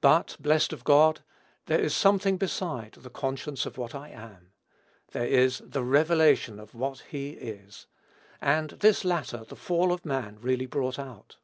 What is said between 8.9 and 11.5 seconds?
latter the fall of man really brought out.